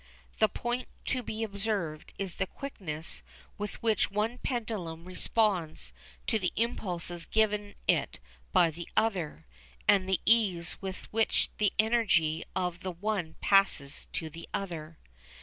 [0.39, 3.21] The point to be observed is the quickness
[3.59, 5.93] with which one pendulum responds
[6.25, 8.17] to the impulses given it
[8.51, 9.45] by the other,
[9.87, 14.97] and the ease with which the energy of the one passes to the other.